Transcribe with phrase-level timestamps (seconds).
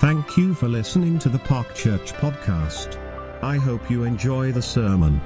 [0.00, 2.96] Thank you for listening to the Park Church podcast.
[3.42, 5.20] I hope you enjoy the sermon.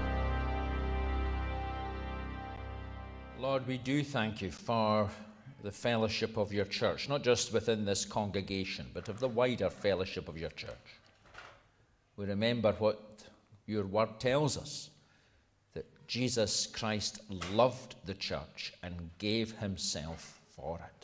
[3.39, 5.09] Lord, we do thank you for
[5.63, 10.29] the fellowship of your church, not just within this congregation, but of the wider fellowship
[10.29, 10.99] of your church.
[12.17, 13.23] We remember what
[13.67, 14.91] your word tells us
[15.75, 17.21] that Jesus Christ
[17.53, 21.04] loved the church and gave himself for it.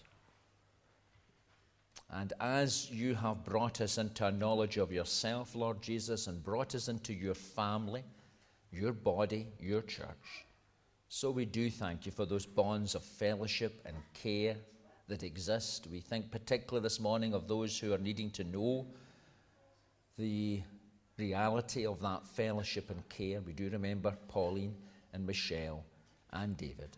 [2.13, 6.75] And as you have brought us into a knowledge of yourself, Lord Jesus, and brought
[6.75, 8.05] us into your family,
[8.73, 10.45] your body, your church,
[11.13, 14.57] so we do thank you for those bonds of fellowship and care
[15.09, 15.89] that exist.
[15.91, 18.87] We think particularly this morning of those who are needing to know
[20.17, 20.63] the
[21.19, 23.41] reality of that fellowship and care.
[23.41, 24.77] We do remember Pauline
[25.13, 25.85] and Michelle
[26.33, 26.97] and David.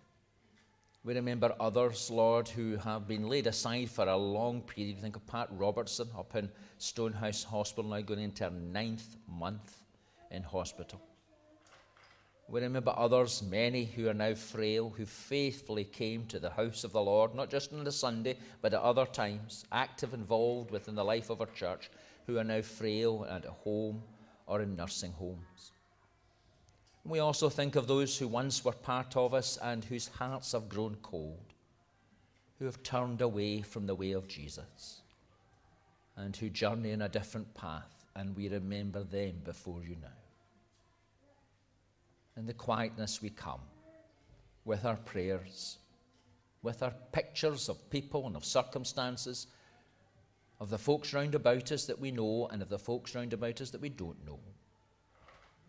[1.05, 4.98] We remember others, Lord, who have been laid aside for a long period.
[5.00, 9.83] Think of Pat Robertson up in Stonehouse Hospital, now going into her ninth month
[10.31, 11.03] in hospital.
[12.48, 16.92] We remember others, many who are now frail, who faithfully came to the house of
[16.92, 21.05] the Lord, not just on the Sunday, but at other times, active, involved within the
[21.05, 21.91] life of our church,
[22.28, 24.05] who are now frail and at home
[24.47, 25.72] or in nursing homes.
[27.05, 30.69] We also think of those who once were part of us and whose hearts have
[30.69, 31.53] grown cold,
[32.59, 35.00] who have turned away from the way of Jesus,
[36.17, 40.09] and who journey in a different path, and we remember them before you now.
[42.36, 43.61] In the quietness we come
[44.64, 45.78] with our prayers,
[46.62, 49.48] with our pictures of people and of circumstances,
[50.61, 53.61] of the folks round about us that we know and of the folks round about
[53.61, 54.39] us that we don't know.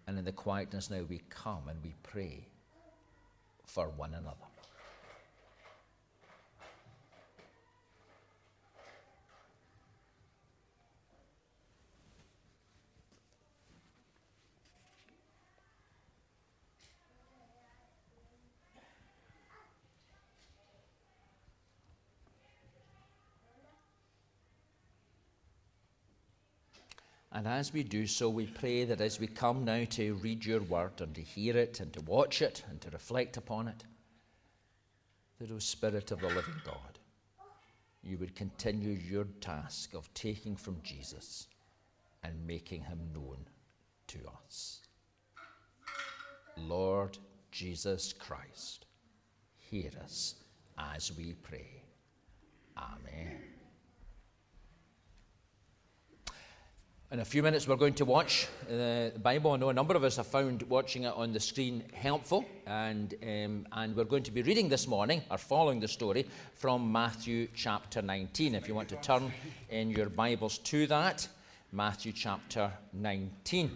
[0.08, 2.48] And in the quietness now, we come and we pray
[3.66, 4.53] for one another.
[27.34, 30.62] And as we do so, we pray that as we come now to read your
[30.62, 33.84] word and to hear it and to watch it and to reflect upon it,
[35.40, 37.00] that, O Spirit of the living God,
[38.04, 41.48] you would continue your task of taking from Jesus
[42.24, 43.48] and making him known
[44.08, 44.82] to us.
[46.56, 47.18] Lord
[47.52, 48.86] Jesus Christ,
[49.58, 50.36] hear us
[50.78, 51.84] as we pray.
[52.78, 53.53] Amen.
[57.14, 58.72] In a few minutes, we're going to watch uh,
[59.14, 59.52] the Bible.
[59.52, 63.14] I know a number of us have found watching it on the screen helpful, and,
[63.22, 66.26] um, and we're going to be reading this morning, or following the story,
[66.56, 68.56] from Matthew chapter 19.
[68.56, 69.32] If you want to turn
[69.70, 71.28] in your Bibles to that,
[71.72, 73.70] Matthew chapter 19.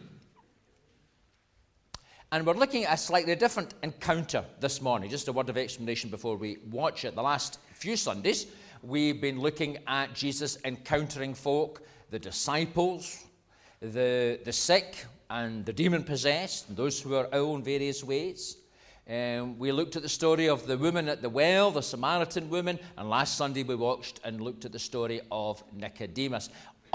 [2.32, 5.12] And we're looking at a slightly different encounter this morning.
[5.12, 7.14] Just a word of explanation before we watch it.
[7.14, 8.48] The last few Sundays,
[8.82, 13.26] we've been looking at Jesus encountering folk, the disciples,
[13.80, 18.58] the, the sick and the demon possessed, and those who are ill in various ways.
[19.10, 22.78] Um, we looked at the story of the woman at the well, the Samaritan woman,
[22.98, 26.50] and last Sunday we watched and looked at the story of Nicodemus.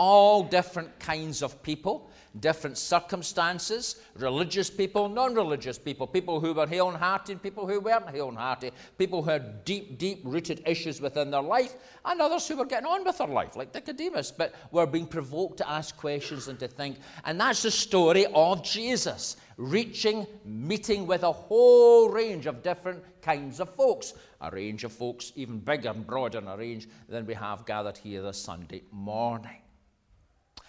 [0.04, 6.66] All different kinds of people different circumstances, religious people, non religious people, people who were
[6.66, 10.62] hale and hearty, people who weren't hale and hearty, people who had deep, deep rooted
[10.66, 11.74] issues within their life,
[12.04, 15.58] and others who were getting on with their life, like Nicodemus, but were being provoked
[15.58, 16.98] to ask questions and to think.
[17.24, 23.60] And that's the story of Jesus reaching, meeting with a whole range of different kinds
[23.60, 24.14] of folks.
[24.40, 27.98] A range of folks even bigger and broader than a range than we have gathered
[27.98, 29.62] here this Sunday morning.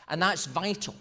[0.08, 0.96] And that's vital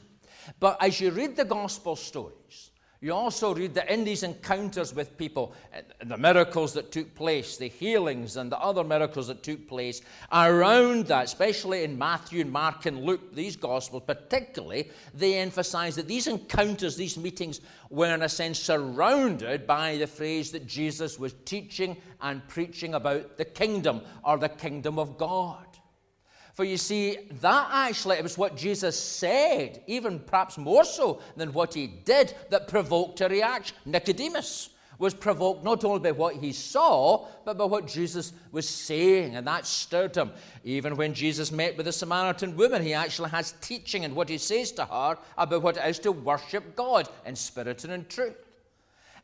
[0.58, 2.70] but as you read the gospel stories,
[3.00, 7.56] you also read that in these encounters with people, eh, the miracles that took place,
[7.56, 12.52] the healings, and the other miracles that took place around that, especially in Matthew, and
[12.52, 17.60] Mark, and Luke, these gospels particularly, they emphasize that these encounters, these meetings,
[17.90, 23.36] were in a sense surrounded by the phrase that Jesus was teaching and preaching about
[23.36, 25.71] the kingdom or the kingdom of God.
[26.52, 31.52] For you see, that actually, it was what Jesus said, even perhaps more so than
[31.52, 33.76] what he did, that provoked a reaction.
[33.86, 34.68] Nicodemus
[34.98, 39.46] was provoked not only by what he saw, but by what Jesus was saying, and
[39.46, 40.30] that stirred him.
[40.62, 44.38] Even when Jesus met with the Samaritan woman, he actually has teaching and what he
[44.38, 48.36] says to her about what it is to worship God in spirit and in truth.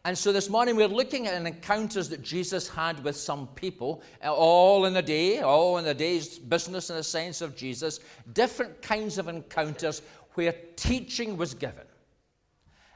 [0.04, 4.32] And so this morning we're looking at encounters that Jesus had with some people, uh,
[4.32, 8.00] all in a day, all in a day's business in the sense of Jesus,
[8.32, 10.02] different kinds of encounters
[10.34, 11.84] where teaching was given.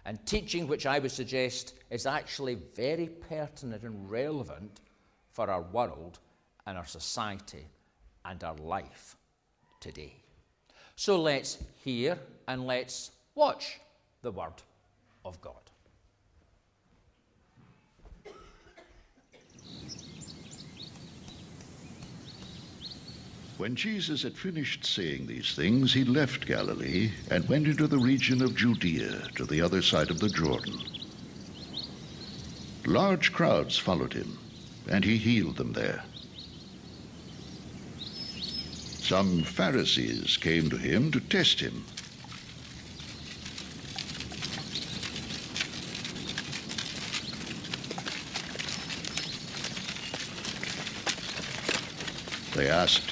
[0.04, 4.80] And teaching, which I would suggest is actually very pertinent and relevant
[5.30, 6.18] for our world
[6.66, 7.66] and our society
[8.24, 9.16] and our life
[9.80, 10.14] today.
[10.96, 12.18] So let's hear
[12.48, 13.80] and let's watch
[14.22, 14.62] the Word
[15.24, 15.54] of God.
[23.62, 28.42] When Jesus had finished saying these things, he left Galilee and went into the region
[28.42, 30.82] of Judea to the other side of the Jordan.
[32.84, 34.36] Large crowds followed him,
[34.88, 36.02] and he healed them there.
[39.00, 41.84] Some Pharisees came to him to test him.
[52.56, 53.11] They asked,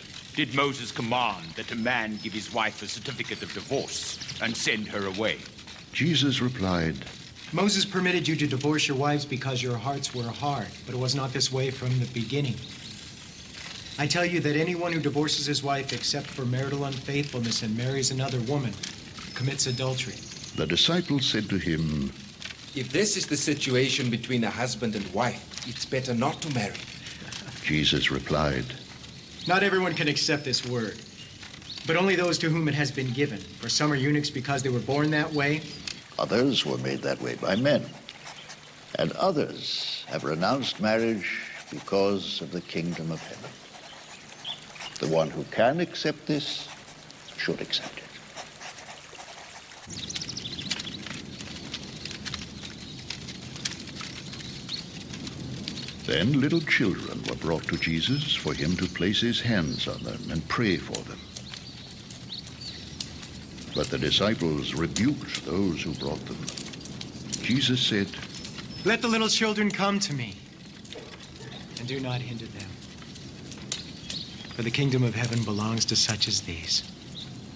[0.35, 4.87] Did Moses command that a man give his wife a certificate of divorce and send
[4.87, 5.39] her away?
[5.91, 7.05] Jesus replied,
[7.51, 11.15] Moses permitted you to divorce your wives because your hearts were hard, but it was
[11.15, 12.59] not this way from the beginning.
[13.97, 18.09] I tell you that anyone who divorces his wife except for marital unfaithfulness and marries
[18.09, 18.73] another woman
[19.35, 20.15] commits adultery.
[20.55, 22.13] The disciples said to him,
[22.73, 26.79] If this is the situation between a husband and wife, it's better not to marry.
[27.61, 28.75] Jesus replied,
[29.47, 30.97] Not everyone can accept this word,
[31.87, 33.39] but only those to whom it has been given.
[33.39, 35.61] For some are eunuchs because they were born that way,
[36.21, 37.83] Others were made that way by men,
[38.99, 41.41] and others have renounced marriage
[41.71, 43.49] because of the kingdom of heaven.
[44.99, 46.67] The one who can accept this
[47.37, 48.00] should accept it.
[56.11, 60.29] Then little children were brought to Jesus for him to place his hands on them
[60.29, 61.21] and pray for them.
[63.73, 66.45] But the disciples rebuked those who brought them.
[67.41, 68.09] Jesus said,
[68.83, 70.35] Let the little children come to me,
[71.79, 72.71] and do not hinder them.
[74.49, 76.83] For the kingdom of heaven belongs to such as these.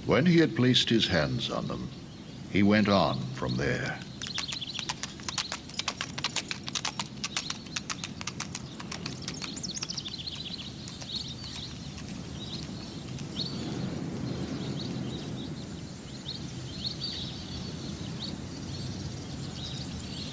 [0.06, 1.90] When he had placed his hands on them,
[2.54, 4.00] he went on from there.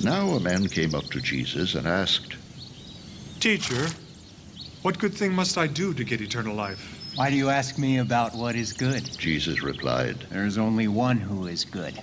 [0.03, 2.37] Now a man came up to Jesus and asked,
[3.39, 3.89] Teacher,
[4.83, 6.99] what good thing must I do to get eternal life?
[7.15, 9.05] Why do you ask me about what is good?
[9.17, 12.01] Jesus replied, There is only one who is good.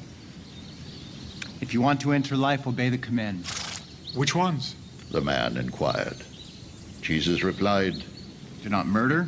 [1.59, 3.81] If you want to enter life, obey the commandments.
[4.13, 4.75] Which ones?
[5.11, 6.17] the man inquired.
[7.01, 8.03] Jesus replied,
[8.61, 9.27] Do not murder.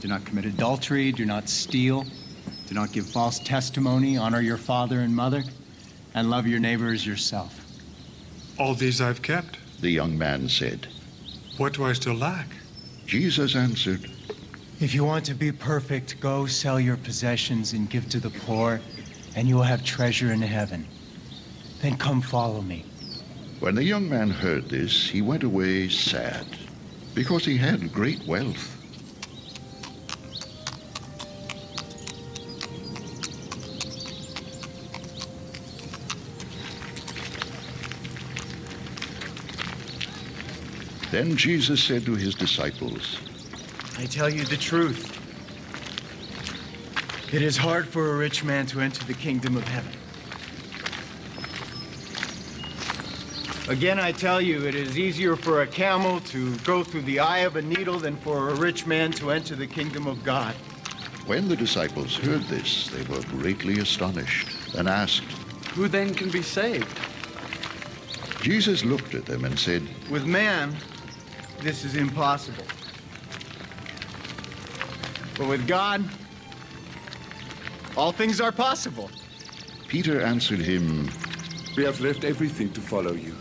[0.00, 1.12] Do not commit adultery.
[1.12, 2.06] Do not steal.
[2.66, 4.16] Do not give false testimony.
[4.16, 5.44] Honor your father and mother.
[6.14, 7.61] And love your neighbor as yourself.
[8.58, 9.58] All these I've kept.
[9.78, 10.88] the young man said.
[11.56, 12.56] What do I still lack?
[13.06, 14.08] Jesus answered,
[14.78, 18.80] If you want to be perfect, go sell your possessions and give to the poor,
[19.34, 20.86] and you will have treasure in heaven.
[21.80, 22.84] Then come follow me.
[23.60, 26.46] When the young man heard this, he went away sad,
[27.14, 28.81] because he had great wealth.
[41.12, 43.18] Then Jesus said to his disciples,
[43.98, 45.12] I tell you the truth.
[47.34, 49.92] It is hard for a rich man to enter the kingdom of heaven.
[53.68, 57.40] Again, I tell you, it is easier for a camel to go through the eye
[57.40, 60.54] of a needle than for a rich man to enter the kingdom of God.
[61.26, 65.30] When the disciples heard this, they were greatly astonished and asked,
[65.74, 66.88] Who then can be saved?
[68.40, 70.74] Jesus looked at them and said, With man,
[71.62, 72.64] this is impossible.
[75.38, 76.04] But with God,
[77.96, 79.10] all things are possible.
[79.88, 81.10] Peter answered him,
[81.76, 83.34] We have left everything to follow you.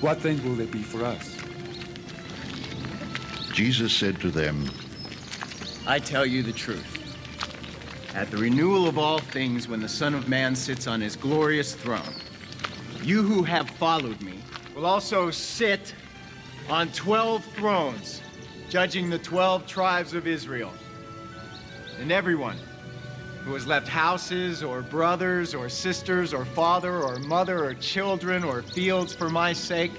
[0.00, 1.36] What then will there be for us?
[3.52, 4.70] Jesus said to them,
[5.86, 6.92] I tell you the truth.
[8.14, 11.74] At the renewal of all things, when the Son of Man sits on his glorious
[11.74, 12.14] throne,
[13.02, 14.40] you who have followed me
[14.74, 15.94] will also sit
[16.68, 18.22] on 12 thrones,
[18.68, 20.72] judging the 12 tribes of Israel.
[22.00, 22.58] And everyone
[23.44, 28.62] who has left houses or brothers or sisters or father or mother or children or
[28.62, 29.92] fields for my sake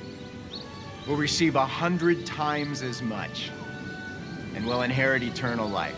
[1.08, 3.50] will receive a hundred times as much
[4.54, 5.96] and will inherit eternal life.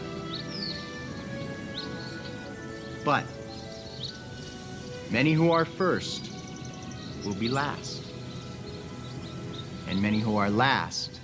[3.04, 3.26] But
[5.10, 6.30] many who are first
[7.26, 7.99] will be last,
[9.90, 11.20] and many who are last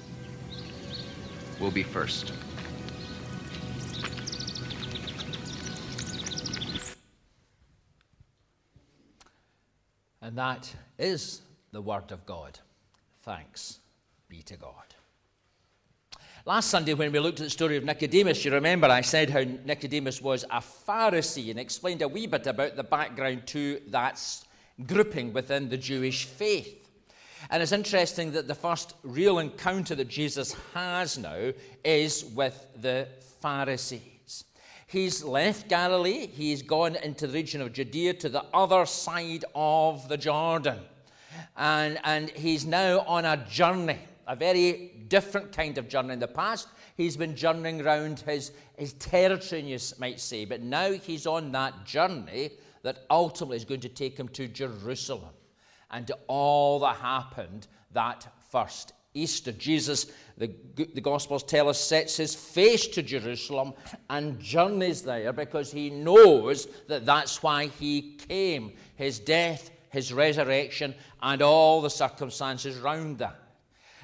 [1.60, 2.34] will be first.
[10.22, 11.41] And that is
[11.72, 12.57] the Word of God.
[13.22, 13.79] Thanks
[14.27, 14.74] be to God.
[16.45, 19.43] Last Sunday, when we looked at the story of Nicodemus, you remember I said how
[19.65, 24.19] Nicodemus was a Pharisee and explained a wee bit about the background to that
[24.88, 26.84] grouping within the Jewish faith.
[27.49, 31.51] And it's interesting that the first real encounter that Jesus has now
[31.83, 33.07] is with the
[33.41, 34.45] Pharisees.
[34.87, 40.07] He's left Galilee, he's gone into the region of Judea to the other side of
[40.07, 40.79] the Jordan.
[41.57, 46.13] And, and he's now on a journey, a very different kind of journey.
[46.13, 50.91] In the past, he's been journeying around his, his territory, you might say, but now
[50.91, 52.51] he's on that journey
[52.83, 55.33] that ultimately is going to take him to Jerusalem
[55.91, 59.53] and all that happened that first Easter.
[59.53, 63.73] Jesus, the, the Gospels tell us, sets his face to Jerusalem
[64.09, 70.93] and journeys there because he knows that that's why he came his death, his resurrection,
[71.21, 73.39] and all the circumstances around that.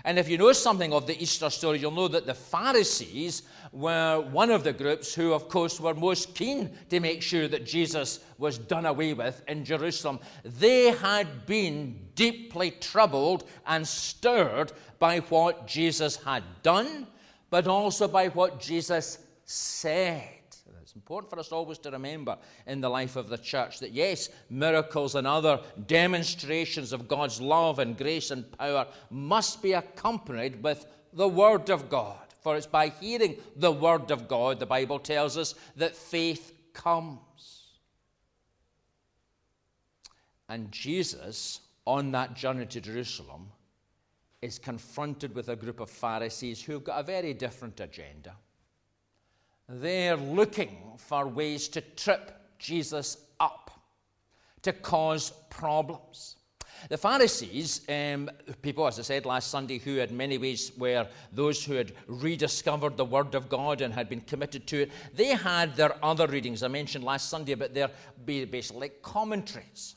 [0.03, 4.19] And if you know something of the Easter story, you'll know that the Pharisees were
[4.19, 8.19] one of the groups who, of course, were most keen to make sure that Jesus
[8.37, 10.19] was done away with in Jerusalem.
[10.43, 17.07] They had been deeply troubled and stirred by what Jesus had done,
[17.49, 20.40] but also by what Jesus said.
[20.81, 24.29] It's important for us always to remember in the life of the church that yes,
[24.49, 30.85] miracles and other demonstrations of God's love and grace and power must be accompanied with
[31.13, 32.17] the Word of God.
[32.41, 37.19] For it's by hearing the Word of God, the Bible tells us, that faith comes.
[40.49, 43.51] And Jesus, on that journey to Jerusalem,
[44.41, 48.35] is confronted with a group of Pharisees who've got a very different agenda.
[49.73, 53.71] They're looking for ways to trip Jesus up,
[54.63, 56.35] to cause problems.
[56.89, 58.29] The Pharisees, um,
[58.61, 62.97] people, as I said last Sunday, who in many ways were those who had rediscovered
[62.97, 66.63] the Word of God and had been committed to it, they had their other readings.
[66.63, 67.91] I mentioned last Sunday about their
[68.25, 69.95] basically commentaries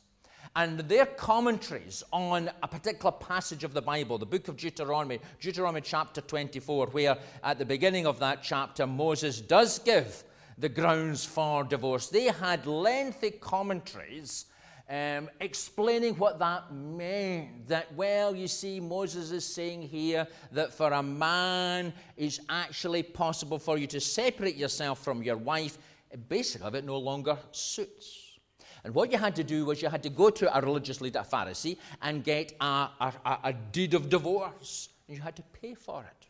[0.57, 5.81] and their commentaries on a particular passage of the Bible, the book of Deuteronomy, Deuteronomy
[5.81, 10.23] chapter 24, where at the beginning of that chapter, Moses does give
[10.57, 12.09] the grounds for divorce.
[12.09, 14.47] They had lengthy commentaries
[14.89, 17.67] um, explaining what that meant.
[17.69, 23.59] That, well, you see, Moses is saying here that for a man, it's actually possible
[23.59, 25.79] for you to separate yourself from your wife.
[26.29, 28.24] Basically, if it no longer suits.
[28.85, 31.21] And what you had to do was you had to go to a religious leader,
[31.21, 34.91] a Pharisee, and get a, a, a deed of divorce.
[35.09, 36.27] And you had to pay for it.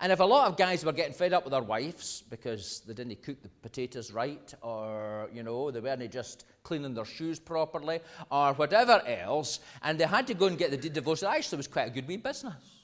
[0.00, 2.94] And if a lot of guys were getting fed up with their wives because they
[2.94, 8.00] didn't cook the potatoes right, or, you know, they weren't just cleaning their shoes properly,
[8.30, 11.26] or whatever else, and they had to go and get the deed of divorce, it
[11.26, 12.77] actually was quite a good wee business.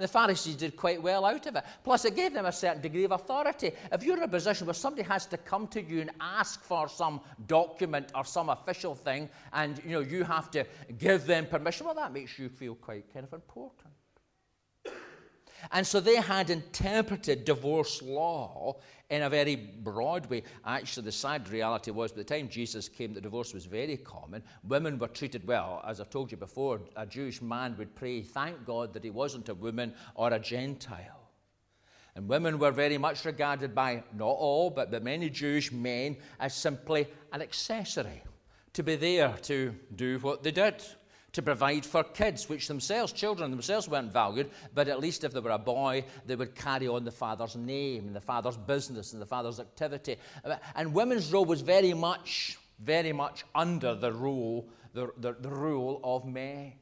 [0.00, 1.64] The Pharisees did quite well out of it.
[1.84, 3.72] Plus, it gave them a certain degree of authority.
[3.92, 6.88] If you're in a position where somebody has to come to you and ask for
[6.88, 10.64] some document or some official thing, and you know you have to
[10.98, 13.92] give them permission, well, that makes you feel quite kind of important.
[15.72, 18.76] And so they had interpreted divorce law
[19.10, 20.42] in a very broad way.
[20.64, 24.42] Actually, the sad reality was by the time Jesus came, the divorce was very common.
[24.66, 25.82] Women were treated well.
[25.86, 29.48] As I've told you before, a Jewish man would pray, thank God that he wasn't
[29.48, 31.28] a woman or a Gentile.
[32.14, 36.54] And women were very much regarded by, not all, but by many Jewish men as
[36.54, 38.22] simply an accessory
[38.72, 40.82] to be there to do what they did
[41.32, 45.40] to provide for kids, which themselves, children themselves, weren't valued, but at least if they
[45.40, 49.22] were a boy, they would carry on the father's name and the father's business and
[49.22, 50.16] the father's activity.
[50.44, 55.50] Uh, and women's role was very much, very much under the rule, the, the, the
[55.50, 56.72] rule of men.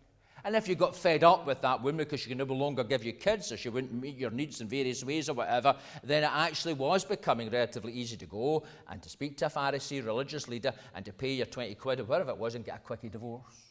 [0.44, 3.04] And if you got fed up with that woman because she could no longer give
[3.04, 6.30] you kids or she wouldn't meet your needs in various ways or whatever, then it
[6.32, 10.72] actually was becoming relatively easy to go and to speak to a Pharisee, religious leader,
[10.94, 13.67] and to pay your 20 quid or whatever it was and get a quickie divorce.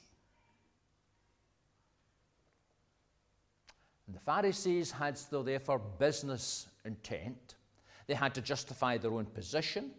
[4.07, 7.55] And the Pharisees had still therefore business intent.
[8.07, 9.91] They had to justify their own position,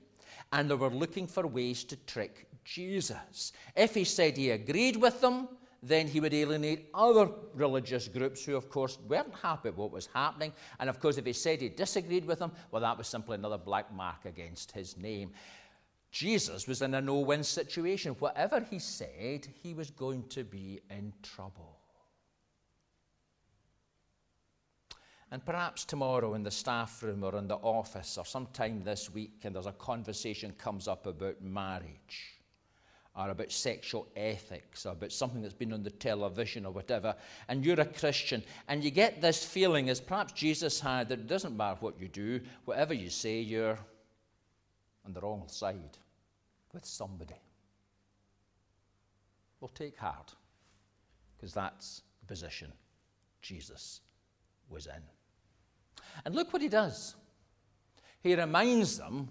[0.52, 3.52] and they were looking for ways to trick Jesus.
[3.76, 5.48] If he said he agreed with them,
[5.82, 10.08] then he would alienate other religious groups who, of course, weren't happy with what was
[10.12, 10.52] happening.
[10.80, 13.58] And of course, if he said he disagreed with them, well, that was simply another
[13.58, 15.30] black mark against his name.
[16.10, 18.16] Jesus was in a no win situation.
[18.18, 21.77] Whatever he said, he was going to be in trouble.
[25.30, 29.40] And perhaps tomorrow in the staff room or in the office or sometime this week,
[29.44, 32.40] and there's a conversation comes up about marriage
[33.14, 37.14] or about sexual ethics or about something that's been on the television or whatever,
[37.48, 41.26] and you're a Christian, and you get this feeling, as perhaps Jesus had, that it
[41.26, 43.78] doesn't matter what you do, whatever you say, you're
[45.04, 45.98] on the wrong side
[46.72, 47.34] with somebody.
[49.60, 50.34] Well, take heart,
[51.36, 52.72] because that's the position
[53.42, 54.00] Jesus
[54.70, 55.02] was in.
[56.24, 57.14] And look what he does.
[58.20, 59.28] He reminds them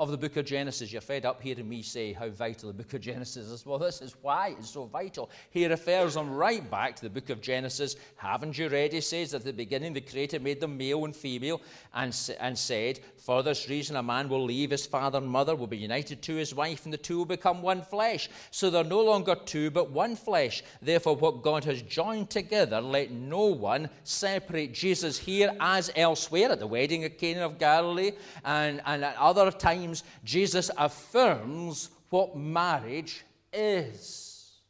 [0.00, 0.92] of the book of Genesis.
[0.92, 3.66] You're fed up hearing me say how vital the book of Genesis is.
[3.66, 5.28] Well, this is why it's so vital.
[5.50, 7.96] He refers them right back to the book of Genesis.
[8.14, 8.92] Haven't you read?
[8.92, 11.60] He says at the beginning the Creator made them male and female
[11.94, 15.66] and, and said, For this reason a man will leave his father and mother, will
[15.66, 18.30] be united to his wife, and the two will become one flesh.
[18.52, 20.62] So they're no longer two, but one flesh.
[20.80, 24.74] Therefore, what God has joined together, let no one separate.
[24.74, 28.12] Jesus here, as elsewhere, at the wedding of Cana of Galilee
[28.44, 34.60] and, and at other times times Jesus affirms what marriage is.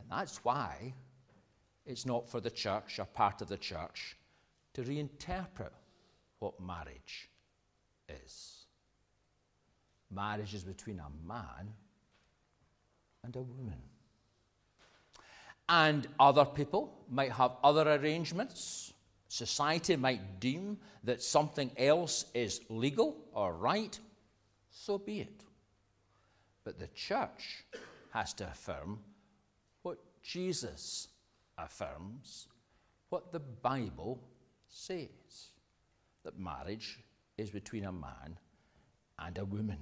[0.00, 0.94] And that's why
[1.84, 4.16] it's not for the church or part of the church
[4.74, 5.70] to reinterpret
[6.38, 7.28] what marriage
[8.24, 8.66] is.
[10.10, 11.72] Marriage is between a man
[13.24, 13.82] and a woman.
[15.68, 18.92] And other people might have other arrangements
[19.28, 23.98] society might deem that something else is legal or right,
[24.70, 25.44] so be it.
[26.64, 27.64] But the church
[28.10, 28.98] has to affirm
[29.82, 31.08] what Jesus
[31.58, 32.48] affirms,
[33.08, 34.20] what the Bible
[34.68, 35.50] says
[36.24, 36.98] that marriage
[37.38, 38.38] is between a man
[39.18, 39.78] and a woman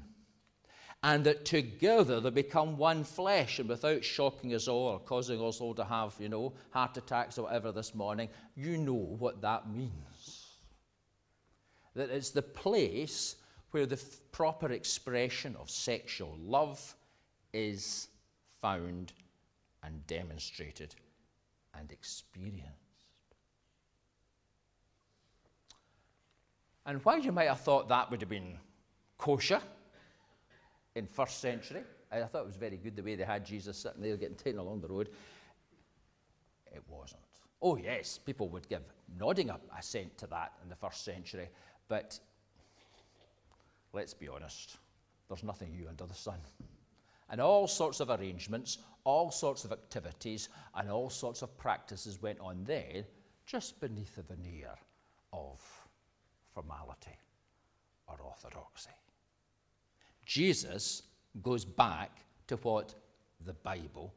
[1.04, 3.58] and that together they become one flesh.
[3.58, 7.36] And without shocking us all or causing us all to have, you know, heart attacks
[7.36, 10.46] or whatever this morning, you know what that means.
[11.94, 13.36] That it's the place
[13.70, 16.94] where the f- proper expression of sexual love
[17.52, 18.08] is
[18.62, 19.12] found
[19.82, 20.94] and demonstrated
[21.78, 22.64] and experienced.
[26.86, 28.56] And while you might have thought that would have been
[29.18, 29.60] kosher,
[30.94, 31.82] in first century.
[32.12, 34.60] I thought it was very good the way they had Jesus sitting there getting taken
[34.60, 35.08] along the road.
[36.72, 37.20] It wasn't.
[37.60, 38.82] Oh, yes, people would give
[39.18, 41.48] nodding assent to that in the first century,
[41.88, 42.18] but
[43.92, 44.76] let's be honest,
[45.28, 46.38] there's nothing new under the sun.
[47.30, 52.38] And all sorts of arrangements, all sorts of activities, and all sorts of practices went
[52.38, 53.04] on there
[53.46, 54.74] just beneath the veneer
[55.32, 55.60] of
[56.52, 57.18] formality
[58.06, 58.90] or orthodoxy.
[60.24, 61.02] Jesus
[61.42, 62.10] goes back
[62.46, 62.94] to what
[63.44, 64.14] the Bible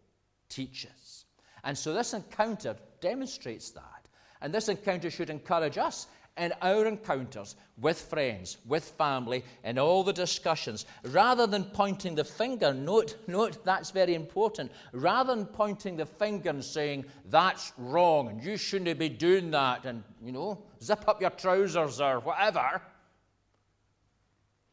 [0.50, 1.26] teaches.
[1.64, 4.08] And so this encounter demonstrates that.
[4.42, 10.04] And this encounter should encourage us in our encounters with friends, with family, in all
[10.04, 15.98] the discussions, rather than pointing the finger, note, note that's very important, rather than pointing
[15.98, 20.62] the finger and saying, that's wrong and you shouldn't be doing that and, you know,
[20.82, 22.82] zip up your trousers or whatever,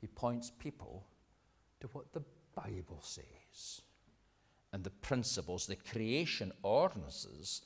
[0.01, 1.07] he points people
[1.85, 2.23] to what the
[2.57, 3.83] Bible says
[4.73, 7.61] and the principles, the creation ordinances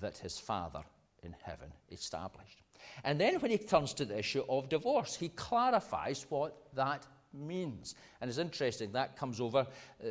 [0.00, 0.82] that his Father
[1.22, 2.62] in heaven established.
[3.04, 7.94] And then when he turns to the issue of divorce, he clarifies what that means.
[8.20, 9.64] And it's interesting, that comes over uh,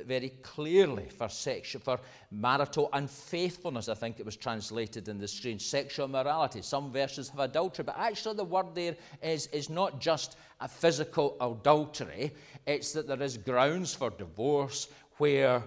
[0.05, 1.99] very clearly for sexual, for
[2.31, 6.61] marital unfaithfulness, I think it was translated in the screen, sexual morality.
[6.61, 11.37] Some verses have adultery, but actually the word there is, is not just a physical
[11.41, 12.33] adultery,
[12.65, 15.63] it's that there is grounds for divorce where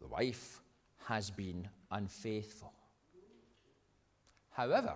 [0.00, 0.60] the wife
[1.06, 2.72] has been unfaithful.
[4.50, 4.94] However,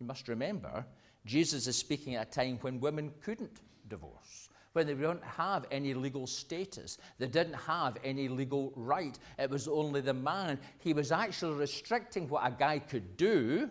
[0.00, 0.84] you must remember,
[1.24, 5.94] Jesus is speaking at a time when women couldn't divorce when they don't have any
[5.94, 6.98] legal status.
[7.18, 9.18] They didn't have any legal right.
[9.38, 10.58] It was only the man.
[10.78, 13.70] He was actually restricting what a guy could do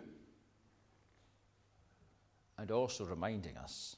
[2.58, 3.96] and also reminding us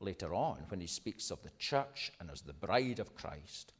[0.00, 3.72] later on when he speaks of the church and as the bride of Christ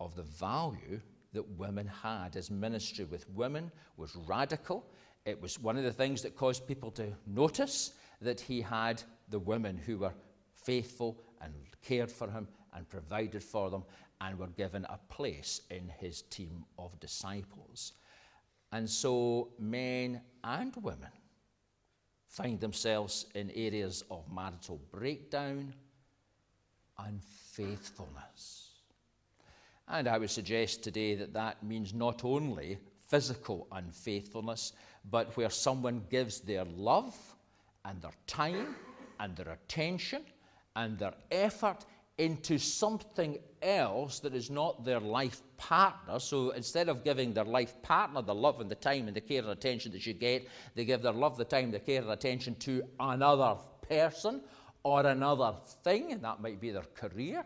[0.00, 1.00] of the value
[1.32, 2.34] that women had.
[2.34, 4.86] His ministry with women was radical.
[5.24, 9.38] It was one of the things that caused people to notice that he had the
[9.38, 10.14] women who were
[10.52, 13.84] faithful and cared for him and provided for them
[14.20, 17.92] and were given a place in his team of disciples.
[18.72, 21.10] And so men and women
[22.26, 25.74] find themselves in areas of marital breakdown,
[26.98, 28.70] unfaithfulness.
[29.86, 34.72] And I would suggest today that that means not only physical unfaithfulness,
[35.10, 37.16] but where someone gives their love
[37.84, 38.74] and their time
[39.20, 40.24] and their attention
[40.76, 41.84] and their effort
[42.18, 46.20] into something else that is not their life partner.
[46.20, 49.42] So instead of giving their life partner the love and the time and the care
[49.42, 52.54] and attention that you get, they give their love, the time, the care and attention
[52.56, 53.56] to another
[53.88, 54.42] person
[54.84, 57.44] or another thing, and that might be their career,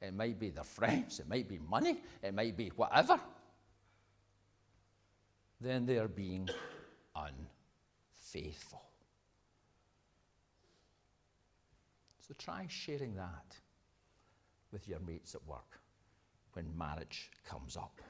[0.00, 3.18] it might be their friends, it might be money, it might be whatever.
[5.60, 6.48] Then they are being
[7.16, 8.82] unfaithful.
[12.26, 13.56] So try sharing that
[14.72, 15.80] with your mates at work
[16.54, 18.00] when marriage comes up.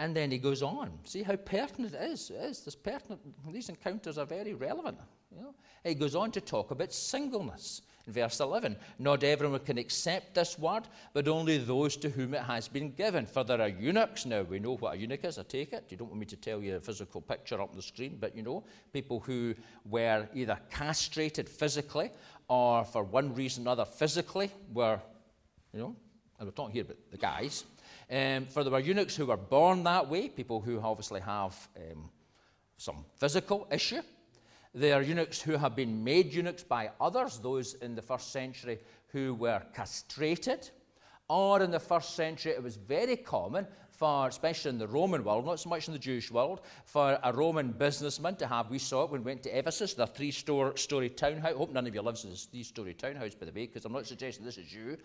[0.00, 0.98] And then he goes on.
[1.04, 2.30] See how pertinent it is.
[2.30, 2.64] It is.
[2.64, 3.20] This pertinent,
[3.52, 4.98] these encounters are very relevant.
[5.30, 5.54] You know?
[5.84, 7.82] He goes on to talk about singleness.
[8.06, 10.82] In verse 11, not everyone can accept this word,
[11.14, 13.24] but only those to whom it has been given.
[13.24, 14.26] For there are eunuchs.
[14.26, 15.86] Now, we know what a eunuch is, I take it.
[15.88, 18.36] You don't want me to tell you a physical picture up on the screen, but
[18.36, 18.62] you know,
[18.92, 19.54] people who
[19.86, 22.10] were either castrated physically
[22.48, 25.00] or for one reason or another physically were,
[25.72, 25.96] you know,
[26.38, 27.64] and we're talking here about the guys.
[28.10, 32.10] Um, for there were eunuchs who were born that way, people who obviously have um,
[32.76, 34.02] some physical issue.
[34.76, 38.80] There are eunuchs who have been made eunuchs by others, those in the first century
[39.12, 40.68] who were castrated.
[41.28, 43.68] Or in the first century, it was very common
[44.04, 47.32] for, especially in the Roman world, not so much in the Jewish world, for a
[47.32, 51.08] Roman businessman to have, we saw it when we went to Ephesus, their three story
[51.08, 51.54] townhouse.
[51.54, 53.86] I hope none of you lives in this three story townhouse, by the way, because
[53.86, 54.98] I'm not suggesting this is you.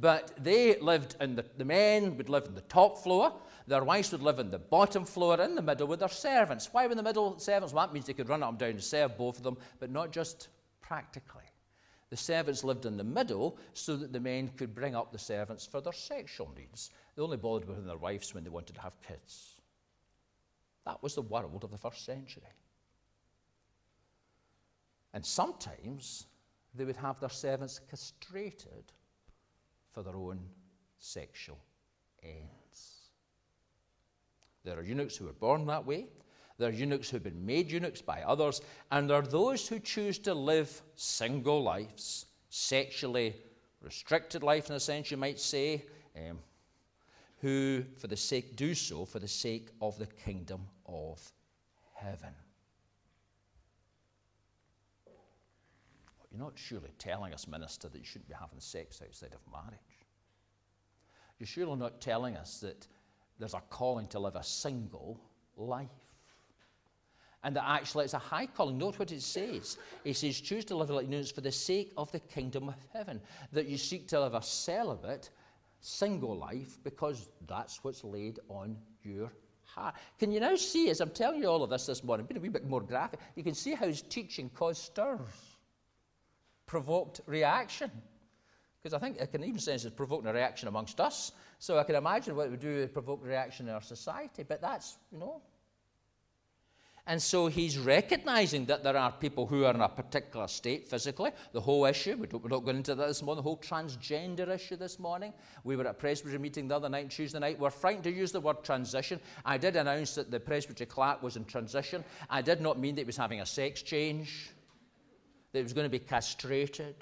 [0.00, 3.32] But they lived in the, the men would live in the top floor,
[3.68, 6.70] their wives would live in the bottom floor, in the middle with their servants.
[6.72, 7.72] Why in the middle servants?
[7.72, 9.92] Well, that means they could run up and down and serve both of them, but
[9.92, 10.48] not just
[10.80, 11.44] practically.
[12.10, 15.64] The servants lived in the middle so that the men could bring up the servants
[15.64, 16.90] for their sexual needs.
[17.20, 19.56] They only bothered with their wives when they wanted to have kids.
[20.86, 22.48] That was the world of the first century.
[25.12, 26.24] And sometimes
[26.74, 28.84] they would have their servants castrated
[29.92, 30.40] for their own
[30.96, 31.58] sexual
[32.22, 33.10] ends.
[34.64, 36.06] There are eunuchs who were born that way.
[36.56, 38.62] There are eunuchs who have been made eunuchs by others.
[38.90, 43.36] And there are those who choose to live single lives, sexually
[43.82, 45.84] restricted life, in a sense, you might say,
[46.16, 46.38] um,
[47.40, 51.20] who, for the sake, do so for the sake of the kingdom of
[51.94, 52.34] heaven.
[56.30, 59.80] You're not surely telling us, minister, that you shouldn't be having sex outside of marriage.
[61.38, 62.86] You're surely not telling us that
[63.38, 65.18] there's a calling to live a single
[65.56, 65.88] life.
[67.42, 68.76] And that actually it's a high calling.
[68.76, 69.78] Note what it says.
[70.04, 73.18] It says, choose to live like eunuchs for the sake of the kingdom of heaven.
[73.52, 75.30] That you seek to live a celibate,
[75.80, 79.32] single life because that's what's laid on your
[79.64, 79.94] heart.
[80.18, 82.40] Can you now see, as I'm telling you all of this this morning, being a
[82.40, 85.56] wee bit more graphic, you can see how his teaching caused stirs
[86.66, 87.90] provoked reaction.
[88.80, 91.32] Because I think I can even sense it's provoking a reaction amongst us.
[91.58, 94.42] So I can imagine what it would do to provoke reaction in our society.
[94.42, 95.42] But that's, you know.
[97.10, 101.32] And so he's recognizing that there are people who are in a particular state physically.
[101.52, 104.48] The whole issue, we don't, we're not going into that this morning, the whole transgender
[104.48, 105.32] issue this morning.
[105.64, 107.58] We were at a Presbytery meeting the other night, Tuesday night.
[107.58, 109.18] We're frightened to use the word transition.
[109.44, 112.04] I did announce that the Presbytery clerk was in transition.
[112.30, 114.52] I did not mean that he was having a sex change
[115.50, 116.94] that he was going to be castrated,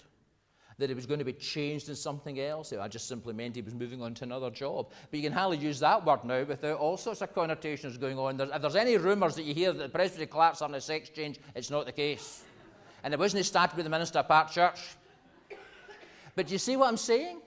[0.79, 2.73] that he was going to be changed into something else.
[2.73, 4.93] I just simply meant he was moving on to another job.
[5.11, 8.37] But you can hardly use that word now without all sorts of connotations going on.
[8.37, 11.09] There's, if there's any rumours that you hear that the presbytery clerk's on a sex
[11.09, 12.45] change, it's not the case.
[13.03, 14.79] And it wasn't started with the minister of Park Church.
[16.37, 17.41] But you see what I'm saying?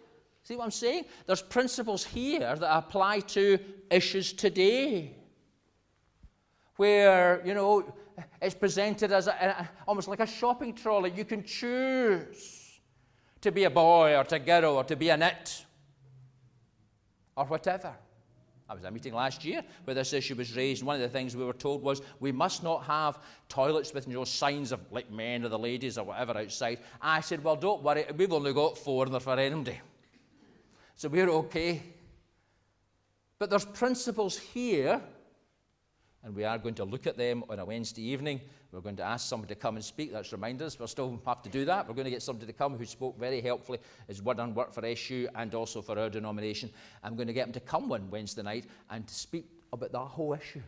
[0.43, 1.05] See what I'm saying?
[1.25, 5.15] There's principles here that apply to issues today.
[6.75, 7.93] Where, you know,
[8.41, 11.13] it's presented as a, a, almost like a shopping trolley.
[11.15, 12.61] You can choose
[13.41, 15.65] to be a boy or to girl or to be an it
[17.36, 17.93] or whatever.
[18.69, 21.10] I was at a meeting last year where this issue was raised, one of the
[21.10, 24.80] things we were told was we must not have toilets with you know, signs of
[24.91, 26.80] like men or the ladies or whatever outside.
[27.01, 29.77] I said, Well, don't worry, we've only got four and they're for anybody.
[30.95, 31.84] So we're okay.
[33.39, 35.01] But there's principles here,
[36.23, 38.39] and we are going to look at them on a Wednesday evening.
[38.71, 40.13] We're going to ask somebody to come and speak.
[40.13, 40.79] That's remind us.
[40.79, 41.88] We'll still have to do that.
[41.88, 44.73] We're going to get somebody to come who spoke very helpfully as word on work
[44.73, 46.69] for SU and also for our denomination.
[47.03, 49.99] I'm going to get him to come one Wednesday night and to speak about that
[49.99, 50.62] whole issue.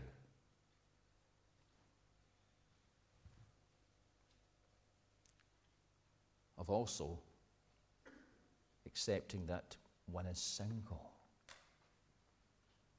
[6.57, 7.17] Of also
[8.85, 9.77] accepting that
[10.11, 11.09] one is single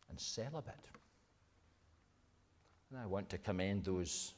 [0.09, 0.89] and celibate.
[2.91, 4.33] And I want to commend those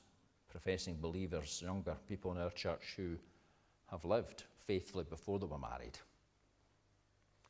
[0.49, 3.17] professing believers, younger people in our church who
[3.91, 5.99] have lived faithfully before they were married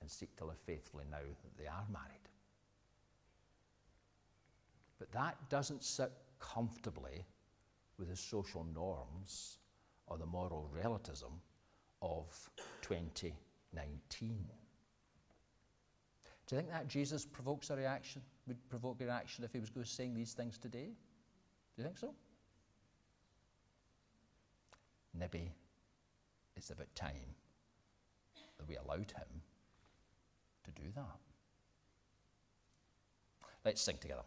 [0.01, 2.29] and seek to live faithfully now that they are married.
[4.99, 7.25] But that doesn't sit comfortably
[7.99, 9.59] with the social norms
[10.07, 11.33] or the moral relativism
[12.03, 12.51] of
[12.83, 14.47] 2019.
[16.47, 18.23] Do you think that Jesus provokes a reaction?
[18.47, 20.91] Would provoke a reaction if he was going to saying these things today?
[21.75, 22.15] Do you think so?
[25.19, 25.53] Maybe
[26.57, 27.35] it's about time
[28.59, 29.43] that we allowed him
[30.65, 31.19] to do that.
[33.65, 34.23] Let's sing together.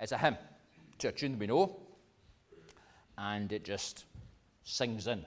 [0.00, 0.36] It's a hymn
[0.98, 1.76] to a tune we know,
[3.18, 4.04] and it just
[4.64, 5.24] sings in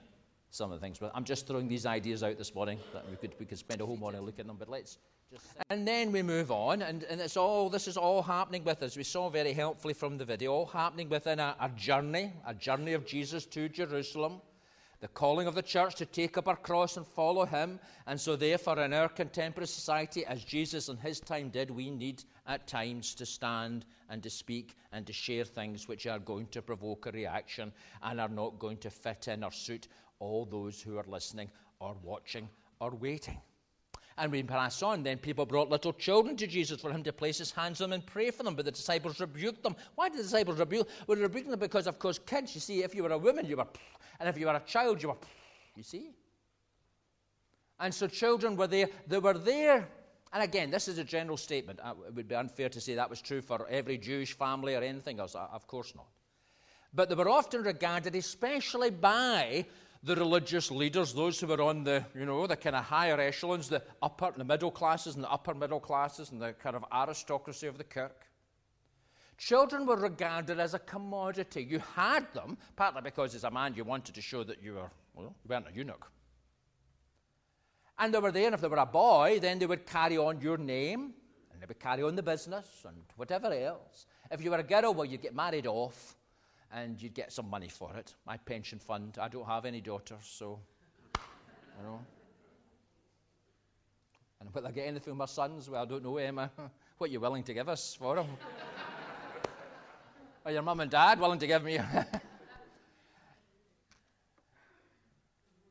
[0.51, 0.99] some of the things.
[0.99, 3.81] But I'm just throwing these ideas out this morning that we could, we could spend
[3.81, 4.97] a whole morning looking at them, but let's
[5.69, 8.95] and then we move on, and, and it's all, this is all happening with us.
[8.95, 12.93] We saw very helpfully from the video, all happening within a, a journey, a journey
[12.93, 14.41] of Jesus to Jerusalem,
[14.99, 17.79] the calling of the church to take up our cross and follow him.
[18.07, 22.23] And so, therefore, in our contemporary society, as Jesus in his time did, we need
[22.47, 26.61] at times to stand and to speak and to share things which are going to
[26.61, 29.87] provoke a reaction and are not going to fit in or suit
[30.19, 33.39] all those who are listening or watching or waiting.
[34.19, 37.37] And we pass on, then people brought little children to Jesus for him to place
[37.37, 38.55] his hands on them and pray for them.
[38.55, 39.75] But the disciples rebuked them.
[39.93, 40.87] Why did the disciples rebuke?
[40.87, 40.95] Them?
[41.05, 43.57] Well, rebuking them because, of course, kids, you see, if you were a woman, you
[43.57, 43.67] were,
[44.19, 45.17] and if you were a child, you were,
[45.75, 46.15] you see.
[47.79, 48.89] And so children were there.
[49.05, 49.87] They were there.
[50.33, 51.79] And again, this is a general statement.
[51.83, 54.81] Uh, it would be unfair to say that was true for every Jewish family or
[54.81, 55.35] anything else.
[55.35, 56.07] Uh, of course not.
[56.93, 59.65] But they were often regarded, especially by
[60.07, 63.67] the religious leaders, those who were on the, you know, the kind of higher echelons,
[63.67, 66.85] the upper, and the middle classes and the upper middle classes and the kind of
[66.91, 68.25] aristocracy of the kirk.
[69.37, 71.63] Children were regarded as a commodity.
[71.63, 74.89] You had them, partly because as a man you wanted to show that you were,
[75.13, 76.09] well, you weren't a eunuch.
[77.99, 80.39] And they were there, and if they were a boy, then they would carry on
[80.41, 81.13] your name,
[81.51, 84.05] and they would carry on the business and whatever else.
[84.31, 86.16] If you were a girl, well, you'd get married off,
[86.71, 88.13] and you'd get some money for it.
[88.25, 90.59] My pension fund, I don't have any daughters, so,
[91.15, 91.99] you know.
[94.39, 95.69] And will I get anything from my sons?
[95.69, 96.51] Well, I don't know, Emma.
[96.97, 98.25] What are you willing to give us for them?
[100.43, 101.79] are your mum and dad willing to give me?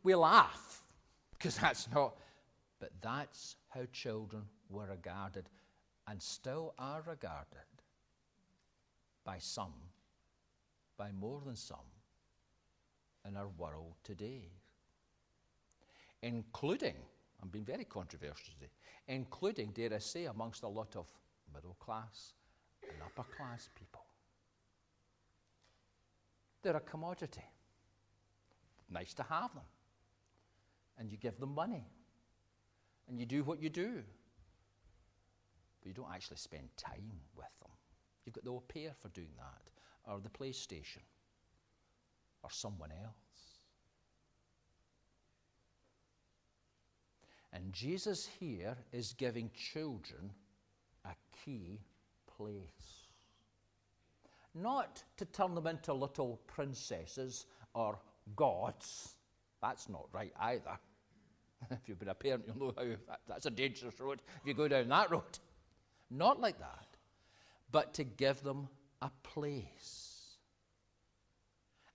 [0.05, 0.85] we laugh,
[1.33, 2.15] because that's not,
[2.79, 5.49] but that's how children were regarded
[6.07, 7.67] and still are regarded
[9.25, 9.75] by some
[10.97, 11.91] by more than some
[13.27, 14.51] in our world today.
[16.23, 16.97] Including,
[17.43, 18.73] I'm being very controversial today,
[19.09, 21.07] including, dare I say, amongst a lot of
[21.55, 22.33] middle class
[22.83, 24.05] and upper class people.
[26.63, 27.45] They're a commodity.
[28.91, 29.65] Nice to have them.
[30.99, 31.85] And you give them money.
[33.09, 34.03] And you do what you do.
[35.81, 37.71] But you don't actually spend time with them.
[38.25, 39.76] You've got the au pair for doing that
[40.07, 41.03] or the PlayStation
[42.43, 43.15] or someone else.
[47.53, 50.31] And Jesus here is giving children
[51.05, 51.15] a
[51.45, 51.81] key
[52.37, 53.09] place.
[54.55, 57.99] Not to turn them into little princesses or
[58.37, 59.17] gods.
[59.63, 60.79] That's not right either.
[61.71, 64.69] if you've been a parent, you'll know how that's a dangerous road if you go
[64.69, 65.39] down that road.
[66.11, 66.87] Not like that,
[67.73, 68.69] but to give them
[69.03, 70.16] a place.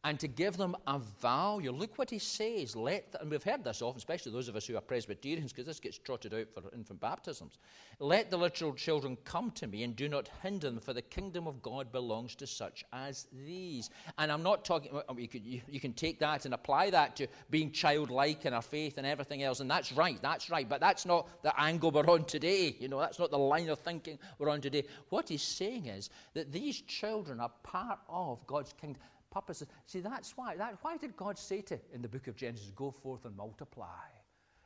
[0.04, 1.72] And to give them a value.
[1.72, 2.76] Look what he says.
[2.76, 5.68] Let the, and we've heard this often, especially those of us who are Presbyterians, because
[5.68, 7.60] this gets trotted out for infant baptisms.
[8.00, 11.46] Let the little children come to me and do not hinder them, for the kingdom
[11.46, 13.92] of God belongs to such as these.
[14.18, 17.16] And I'm not talking, um, you, could, you, you can take that and apply that
[17.18, 20.82] to being childlike in our faith and everything else, and that's right, that's right, but
[20.82, 22.76] that's not the angle we're on today.
[22.80, 24.84] You know, that's not the line of thinking we're on today.
[25.10, 29.00] What he's saying is that these children are part of God's kingdom
[29.32, 29.68] purposes.
[29.88, 30.56] See, that's why.
[30.56, 33.88] That, why did God say to in the book of Genesis, go forth and multiply?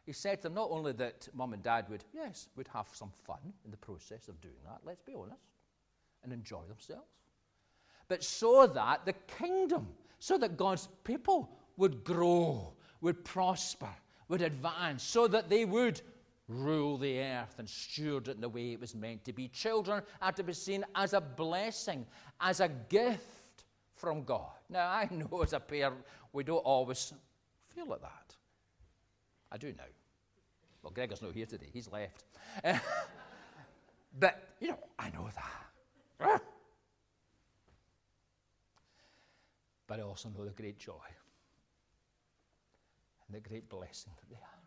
[0.06, 3.12] He said to them not only that mum and dad would, yes, would have some
[3.26, 5.42] fun in the process of doing that, let's be honest,
[6.24, 7.08] and enjoy themselves,
[8.08, 9.88] but so that the kingdom,
[10.20, 13.90] so that God's people would grow, would prosper,
[14.28, 16.02] would advance, so that they would
[16.48, 19.48] rule the earth and steward it in the way it was meant to be.
[19.48, 22.06] Children are to be seen as a blessing,
[22.40, 24.55] as a gift from God.
[24.70, 27.14] Now, I know as a parent, we don't always
[27.74, 28.36] feel like that.
[29.52, 29.84] I do now.
[30.82, 32.26] Well, Gregor's not here today, he's left.
[34.20, 35.30] but, you know, I know
[36.20, 36.42] that.
[39.88, 40.94] But I also know the great joy
[43.28, 44.64] and the great blessing that they are.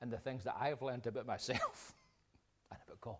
[0.00, 1.94] And the things that I've learned about myself
[2.70, 3.16] and about God.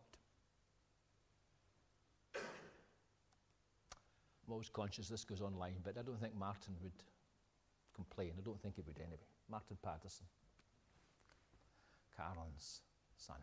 [4.47, 6.93] I'm always conscious this goes online, but I don't think Martin would
[7.95, 8.33] complain.
[8.39, 9.27] I don't think he would anyway.
[9.51, 10.27] Martin Patterson,
[12.17, 12.81] Carolyn's
[13.17, 13.37] son.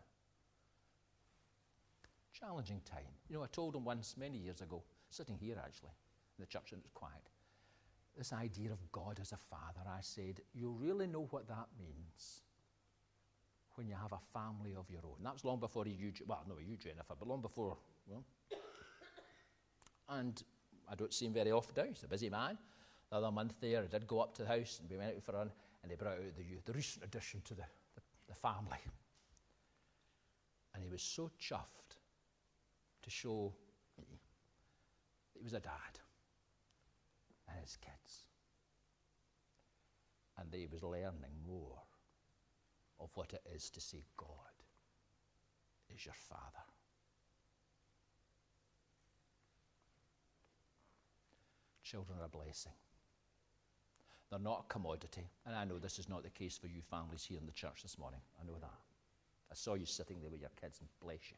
[2.32, 3.12] Challenging time.
[3.28, 5.90] You know, I told him once many years ago, sitting here actually,
[6.38, 7.22] in the church and it was quiet,
[8.16, 9.88] this idea of God as a father.
[9.88, 12.42] I said, You really know what that means
[13.74, 15.22] when you have a family of your own.
[15.22, 18.24] That was long before you, well, no, you, Jennifer, but long before, well.
[20.08, 20.42] And
[20.88, 21.84] I don't see him very often now.
[21.84, 22.58] He's a busy man.
[23.10, 25.22] The other month there, I did go up to the house and we went out
[25.22, 25.50] for a run
[25.82, 28.78] and they brought out the, the recent addition to the, the, the family.
[30.74, 31.96] And he was so chuffed
[33.02, 33.52] to show
[33.98, 34.04] me
[35.32, 36.00] that he was a dad
[37.48, 38.24] and his kids.
[40.38, 41.12] And that he was learning
[41.46, 41.82] more
[42.98, 44.28] of what it is to say, God
[45.94, 46.64] is your father.
[51.84, 52.72] Children are a blessing.
[54.30, 55.28] They're not a commodity.
[55.46, 57.82] And I know this is not the case for you families here in the church
[57.82, 58.20] this morning.
[58.40, 58.80] I know that.
[59.50, 61.36] I saw you sitting there with your kids, and bless you.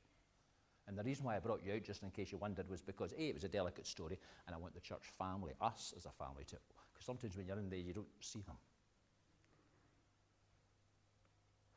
[0.86, 3.12] And the reason why I brought you out, just in case you wondered, was because
[3.12, 6.10] A, it was a delicate story, and I want the church family, us as a
[6.10, 6.56] family, to.
[6.94, 8.56] Because sometimes when you're in there, you don't see them.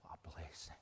[0.04, 0.76] What a blessing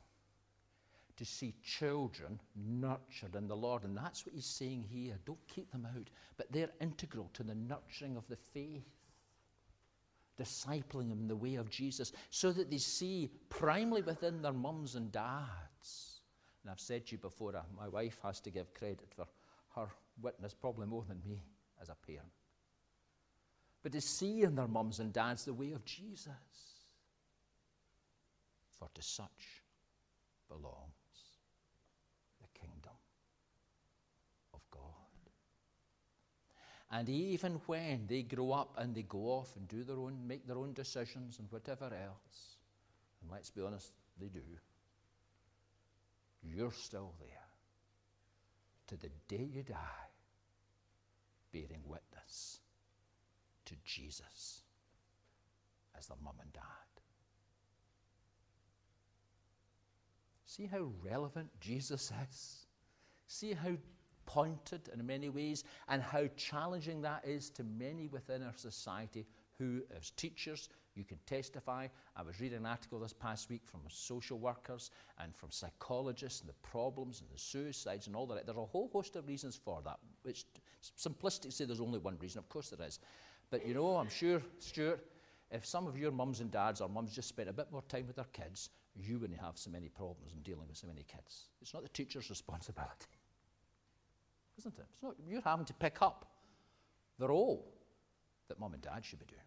[1.17, 3.83] to see children nurtured in the Lord.
[3.83, 5.17] And that's what he's saying here.
[5.25, 8.85] Don't keep them out, but they're integral to the nurturing of the faith,
[10.39, 14.95] discipling them in the way of Jesus, so that they see primarily within their mums
[14.95, 16.21] and dads.
[16.63, 19.25] And I've said to you before, uh, my wife has to give credit for
[19.75, 19.87] her
[20.21, 21.41] witness, probably more than me
[21.81, 22.29] as a parent.
[23.81, 26.33] But to see in their mums and dads the way of Jesus.
[28.77, 29.63] For to such
[30.49, 30.91] belong
[32.59, 32.97] kingdom
[34.53, 34.81] of God.
[36.89, 40.47] And even when they grow up and they go off and do their own, make
[40.47, 42.57] their own decisions and whatever else,
[43.21, 44.39] and let's be honest, they do,
[46.41, 47.27] you're still there
[48.87, 49.75] to the day you die,
[51.51, 52.59] bearing witness
[53.65, 54.61] to Jesus
[55.97, 56.63] as their mum and dad.
[60.45, 62.65] See how relevant Jesus is?
[63.27, 63.73] See how
[64.27, 69.25] pointed in many ways and how challenging that is to many within our society
[69.57, 71.87] who, as teachers, you can testify.
[72.15, 76.49] I was reading an article this past week from social workers and from psychologists and
[76.49, 78.45] the problems and the suicides and all that.
[78.45, 79.97] There's a whole host of reasons for that.
[80.21, 80.45] which
[80.97, 82.39] simplistic to say there's only one reason.
[82.39, 82.99] Of course there is.
[83.49, 85.03] But you know, I'm sure, Stuart,
[85.51, 88.05] if some of your mums and dads or mums just spent a bit more time
[88.07, 91.47] with their kids, you wouldn't have so many problems in dealing with so many kids.
[91.61, 93.05] It's not the teacher's responsibility,
[94.57, 94.85] isn't it?
[94.93, 96.25] It's not, you're having to pick up
[97.19, 97.65] the role
[98.47, 99.41] that mum and dad should be doing.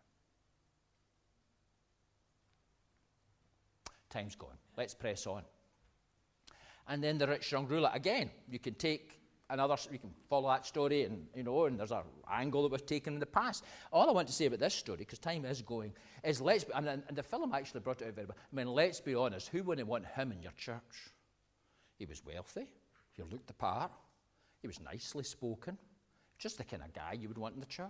[4.11, 4.59] Time's gone.
[4.77, 5.43] Let's press on.
[6.89, 7.91] And then the rich young ruler.
[7.95, 11.93] Again, you can take another, we can follow that story, and you know, and there's
[11.93, 13.65] an angle that was taken in the past.
[13.93, 15.93] All I want to say about this story, because time is going,
[16.25, 18.37] is let's be, and, and the film actually brought it out very well.
[18.53, 21.13] I mean, let's be honest, who wouldn't want him in your church?
[21.99, 22.67] He was wealthy,
[23.13, 23.93] he looked the part,
[24.61, 25.79] he was nicely spoken,
[26.39, 27.89] just the kind of guy you would want in the church.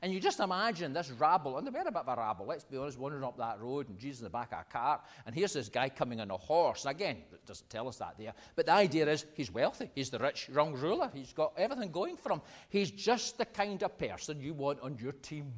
[0.00, 2.64] And you just imagine this rabble, and they were a bit of a rabble, let's
[2.64, 5.34] be honest, wandering up that road, and Jesus in the back of a cart, and
[5.34, 6.86] here's this guy coming on a horse.
[6.86, 10.18] Again, it doesn't tell us that there, but the idea is he's wealthy, he's the
[10.18, 12.40] rich young ruler, he's got everything going for him.
[12.70, 15.52] He's just the kind of person you want on your team.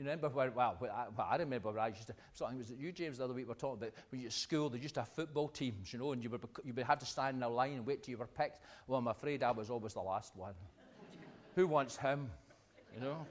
[0.00, 0.78] You remember when, well,
[1.18, 3.50] I, remember when I used to, something was it you, James, the other week we
[3.50, 6.12] were talking about, when you at school, they used to have football teams, you know,
[6.12, 8.16] and you would, you would have to stand in a line and wait till you
[8.16, 8.60] were picked.
[8.86, 10.54] Well, I'm afraid I was always the last one.
[11.54, 12.30] Who wants him?
[12.94, 13.26] You know?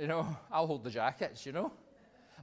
[0.00, 1.70] You know, I'll hold the jackets, you know?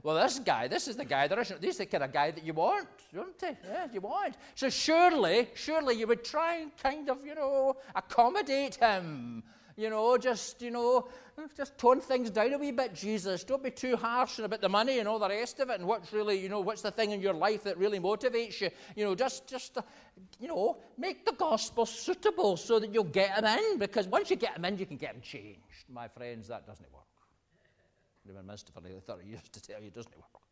[0.02, 2.30] Well, this guy, this is the guy, there isn't, this is the kind of guy
[2.30, 3.54] that you want, don't you?
[3.70, 4.36] Yeah, you want.
[4.54, 9.42] So surely, surely you would try and kind of, you know, accommodate him
[9.80, 11.08] you know, just, you know,
[11.56, 13.44] just tone things down a wee bit, Jesus.
[13.44, 16.12] Don't be too harsh about the money and all the rest of it and what's
[16.12, 18.68] really, you know, what's the thing in your life that really motivates you.
[18.94, 19.82] You know, just, just, uh,
[20.38, 24.36] you know, make the gospel suitable so that you'll get them in because once you
[24.36, 25.86] get them in, you can get them changed.
[25.88, 27.04] My friends, that doesn't work.
[28.28, 30.42] I've been minister for nearly 30 years to tell you it doesn't work.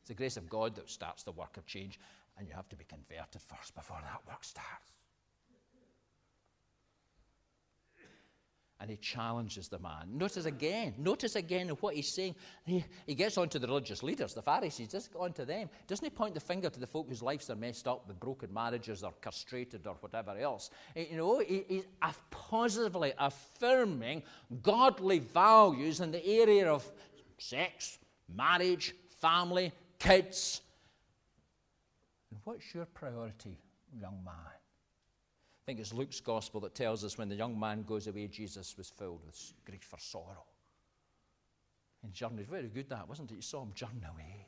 [0.00, 1.98] It's the grace of God that starts the work of change,
[2.38, 4.92] and you have to be converted first before that work starts.
[8.82, 10.08] And he challenges the man.
[10.12, 12.34] Notice again, notice again what he's saying.
[12.64, 15.70] He, he gets on to the religious leaders, the Pharisees, just on to them.
[15.86, 18.52] Doesn't he point the finger to the folk whose lives are messed up with broken
[18.52, 20.70] marriages or castrated or whatever else?
[20.96, 21.84] Eh, you know, he, he's
[22.30, 24.24] positively affirming
[24.62, 26.84] godly values in the area of
[27.38, 28.00] sex,
[28.34, 29.70] marriage, family,
[30.00, 30.60] kids.
[32.32, 33.60] And what's your priority,
[33.96, 34.34] young man?
[35.72, 38.76] I think it's Luke's gospel that tells us when the young man goes away, Jesus
[38.76, 40.44] was filled with grief for sorrow.
[42.02, 42.46] And journeyed.
[42.46, 43.36] Very good that, wasn't it?
[43.36, 44.46] You saw him journey away.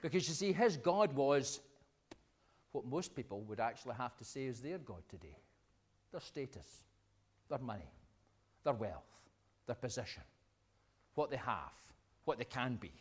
[0.00, 1.60] Because you see, his God was
[2.72, 5.36] what most people would actually have to say is their God today
[6.12, 6.84] their status,
[7.50, 7.92] their money,
[8.64, 9.20] their wealth,
[9.66, 10.22] their position,
[11.14, 11.74] what they have,
[12.24, 12.92] what they can be,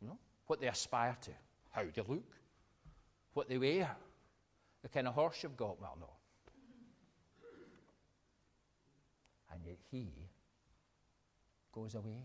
[0.00, 0.18] you know,
[0.48, 1.30] what they aspire to,
[1.70, 2.34] how they look,
[3.34, 3.96] what they wear
[4.82, 5.80] the kind of horse you've got?
[5.80, 6.10] Well, no.
[9.52, 10.08] And yet he
[11.72, 12.24] goes away.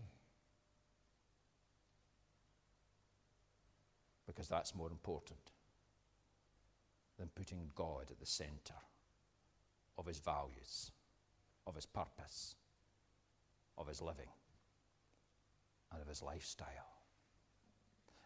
[4.26, 5.52] Because that's more important
[7.18, 8.74] than putting God at the center
[9.96, 10.92] of his values,
[11.66, 12.54] of his purpose,
[13.76, 14.28] of his living,
[15.92, 16.97] and of his lifestyle.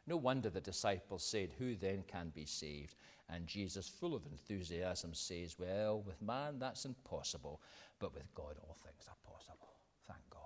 [0.06, 2.96] No wonder the disciples said, Who then can be saved?
[3.28, 7.60] And Jesus, full of enthusiasm, says, Well, with man that's impossible,
[7.98, 9.68] but with God all things are possible.
[10.06, 10.40] Thank God.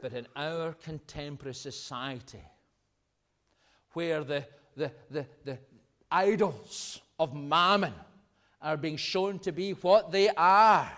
[0.00, 2.42] But in our contemporary society,
[3.92, 4.44] where the,
[4.76, 5.58] the, the, the
[6.10, 7.94] idols of mammon
[8.60, 10.90] are being shown to be what they are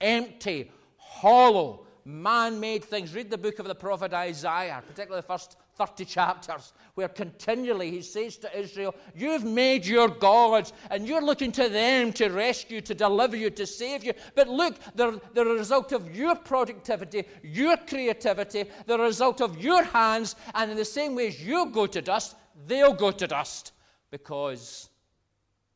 [0.00, 3.14] empty, hollow, man made things.
[3.14, 8.02] Read the book of the prophet Isaiah, particularly the first 30 chapters, where continually he
[8.02, 12.94] says to Israel, You've made your gods, and you're looking to them to rescue, to
[12.94, 14.14] deliver you, to save you.
[14.34, 20.36] But look, they're, a result of your productivity, your creativity, the result of your hands,
[20.54, 23.72] and in the same way as you go to dust, they'll go to dust
[24.10, 24.88] because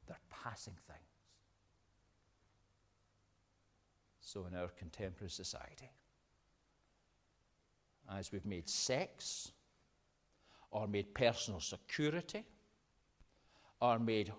[0.06, 0.98] they're passing things.
[4.20, 5.90] So, in our contemporary society,
[8.10, 9.52] as we've made sex,
[10.70, 12.44] or made personal security,
[13.80, 14.32] or made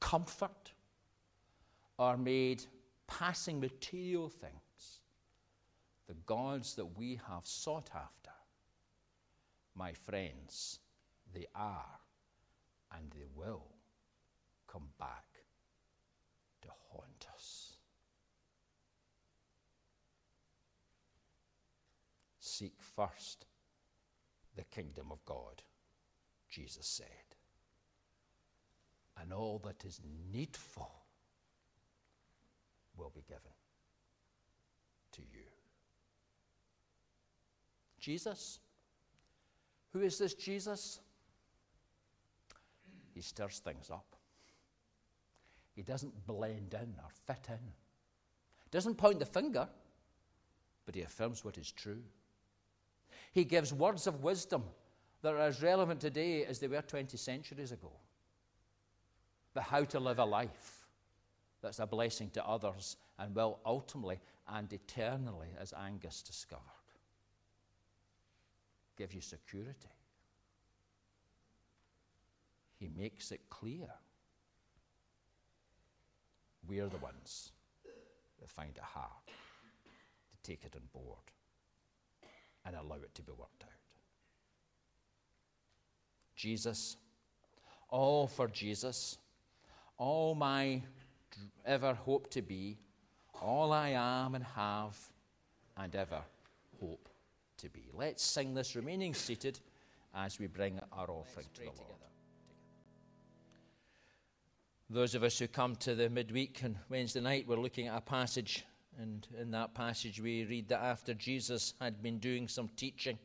[0.00, 0.72] comfort,
[1.98, 2.64] or made
[3.06, 5.00] passing material things,
[6.06, 8.30] the gods that we have sought after,
[9.74, 10.80] my friends,
[11.32, 11.98] they are
[12.96, 13.66] and they will
[14.66, 15.24] come back
[16.62, 17.74] to haunt us.
[22.38, 23.46] Seek first
[24.56, 25.62] the kingdom of God
[26.50, 27.06] Jesus said.
[29.20, 30.00] And all that is
[30.32, 30.90] needful
[32.96, 33.52] will be given
[35.12, 35.46] to you.
[37.98, 38.60] Jesus?
[39.92, 41.00] Who is this Jesus?
[43.14, 44.16] He stirs things up.
[45.74, 47.72] He doesn't blend in or fit in.
[48.70, 49.68] Doesn't point the finger,
[50.86, 52.02] but he affirms what is true.
[53.32, 54.64] He gives words of wisdom
[55.22, 57.92] that are as relevant today as they were 20 centuries ago.
[59.52, 60.86] But how to live a life
[61.60, 64.18] that's a blessing to others and will ultimately
[64.48, 66.62] and eternally, as Angus discovered,
[68.96, 69.88] give you security.
[72.78, 73.88] He makes it clear
[76.66, 77.52] we're the ones
[78.40, 81.18] that find it hard to take it on board
[82.64, 83.79] and allow it to be worked out.
[86.40, 86.96] Jesus,
[87.90, 89.18] all for Jesus,
[89.98, 90.80] all my
[91.66, 92.78] ever hope to be,
[93.42, 94.96] all I am and have
[95.76, 96.22] and ever
[96.80, 97.10] hope
[97.58, 97.82] to be.
[97.92, 99.60] Let's sing this remaining seated
[100.14, 101.76] as we bring our offering to the Lord.
[101.76, 101.94] Together.
[104.88, 108.00] Those of us who come to the midweek and Wednesday night, we're looking at a
[108.00, 108.64] passage,
[108.98, 113.18] and in that passage we read that after Jesus had been doing some teaching,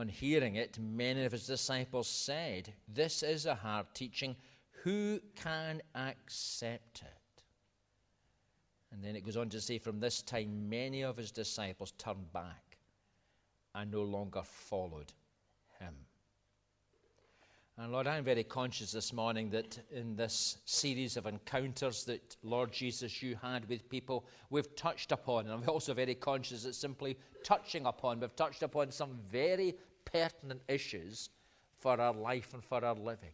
[0.00, 4.34] on hearing it, many of his disciples said, This is a hard teaching.
[4.82, 7.42] Who can accept it?
[8.90, 12.32] And then it goes on to say, From this time, many of his disciples turned
[12.32, 12.78] back
[13.74, 15.12] and no longer followed
[15.78, 15.94] him.
[17.76, 22.72] And Lord, I'm very conscious this morning that in this series of encounters that, Lord
[22.72, 27.16] Jesus, you had with people, we've touched upon, and I'm also very conscious that simply
[27.42, 29.76] touching upon, we've touched upon some very
[30.12, 31.30] pertinent issues
[31.78, 33.32] for our life and for our living.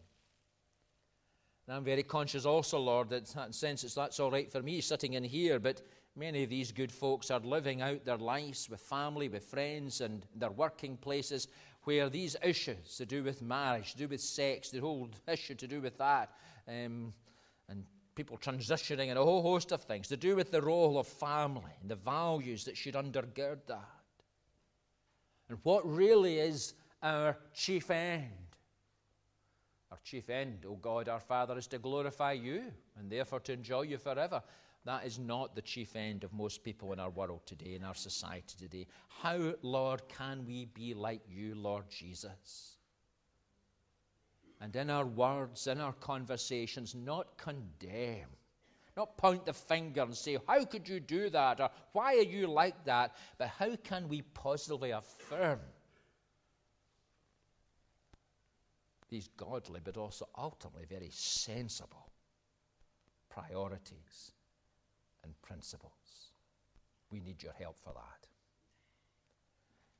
[1.67, 4.63] And I'm very conscious also, Lord, that in that sense it's, that's all right for
[4.63, 5.83] me sitting in here, but
[6.15, 10.25] many of these good folks are living out their lives with family, with friends, and
[10.37, 11.49] their working places
[11.83, 15.67] where these issues to do with marriage, to do with sex, the whole issue to
[15.67, 16.31] do with that,
[16.69, 17.13] um,
[17.69, 21.07] and people transitioning and a whole host of things to do with the role of
[21.07, 23.96] family and the values that should undergird that.
[25.49, 28.31] And what really is our chief end?
[29.91, 32.65] Our chief end, O oh God, our Father, is to glorify you
[32.99, 34.43] and therefore to enjoy you forever.
[34.85, 37.95] That is not the chief end of most people in our world today, in our
[37.95, 38.87] society today.
[39.09, 42.77] How, Lord, can we be like you, Lord Jesus?
[44.61, 48.29] And in our words, in our conversations, not condemn,
[48.97, 51.61] not point the finger and say, How could you do that?
[51.61, 53.15] or Why are you like that?
[53.39, 55.61] But how can we positively affirm
[59.09, 62.11] these godly, but also ultimately very sensible
[63.29, 64.33] priorities
[65.23, 66.33] and principles?
[67.11, 68.27] We need your help for that.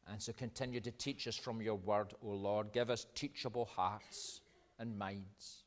[0.09, 2.73] And so continue to teach us from your word, O Lord.
[2.73, 4.41] Give us teachable hearts
[4.79, 5.66] and minds.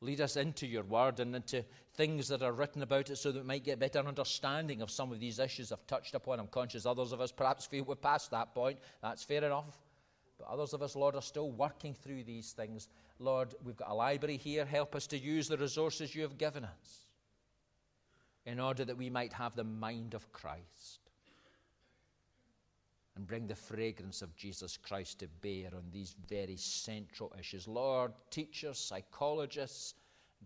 [0.00, 1.64] Lead us into your word and into
[1.94, 4.90] things that are written about it so that we might get a better understanding of
[4.90, 6.40] some of these issues I've touched upon.
[6.40, 8.78] I'm conscious others of us perhaps feel we're past that point.
[9.02, 9.78] That's fair enough.
[10.38, 12.88] But others of us, Lord, are still working through these things.
[13.18, 14.64] Lord, we've got a library here.
[14.64, 17.06] Help us to use the resources you have given us
[18.44, 21.03] in order that we might have the mind of Christ
[23.16, 27.68] and bring the fragrance of Jesus Christ to bear on these very central issues.
[27.68, 29.94] Lord, teachers, psychologists,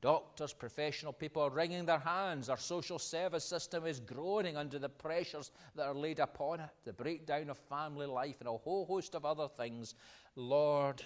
[0.01, 2.51] doctors, professional people are wringing their hands.
[2.51, 6.93] Our social service system is groaning under the pressures that are laid upon it, the
[6.93, 9.95] breakdown of family life, and a whole host of other things.
[10.37, 11.03] Lord,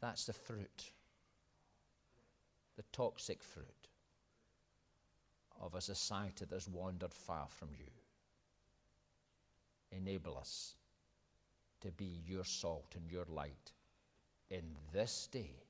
[0.00, 0.92] that's the fruit,
[2.76, 3.66] the toxic fruit
[5.60, 7.90] of a society that's wandered far from you
[9.96, 10.74] enable us
[11.80, 13.72] to be your salt and your light
[14.50, 15.64] in this day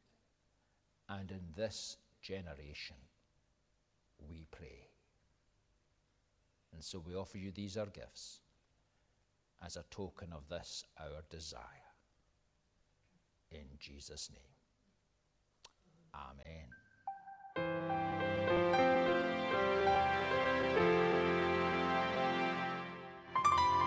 [1.08, 2.96] and in this generation,
[4.28, 4.88] we pray.
[6.72, 8.40] And so we offer you these our gifts
[9.64, 11.60] as a token of this our desire.
[13.50, 14.54] In Jesus' name.
[16.14, 16.83] Amen.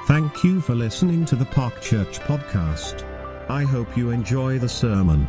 [0.08, 3.04] Thank you for listening to the Park Church podcast.
[3.50, 5.28] I hope you enjoy the sermon.